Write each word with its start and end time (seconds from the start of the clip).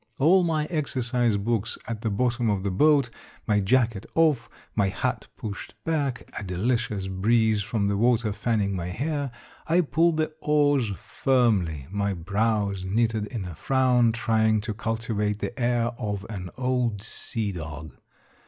All 0.19 0.41
my 0.43 0.65
exercise 0.65 1.37
books 1.37 1.77
at 1.87 2.01
the 2.01 2.09
bottom 2.09 2.49
of 2.49 2.63
the 2.63 2.71
boat, 2.71 3.11
my 3.45 3.59
jacket 3.59 4.07
off, 4.15 4.49
my 4.73 4.87
hat 4.87 5.27
pushed 5.37 5.75
back, 5.83 6.23
a 6.35 6.43
delicious 6.43 7.07
breeze 7.07 7.61
from 7.61 7.87
the 7.87 7.95
water 7.95 8.33
fanning 8.33 8.75
my 8.75 8.87
hair, 8.87 9.29
I 9.67 9.81
pulled 9.81 10.17
the 10.17 10.33
oars 10.39 10.89
firmly, 10.97 11.85
my 11.91 12.15
brows 12.15 12.83
knitted 12.83 13.27
in 13.27 13.45
a 13.45 13.53
frown, 13.53 14.11
trying 14.11 14.59
to 14.61 14.73
cultivate 14.73 15.37
the 15.37 15.53
air 15.59 15.89
of 15.99 16.25
an 16.31 16.49
old 16.57 17.03
sea 17.03 17.51
dog. 17.51 17.95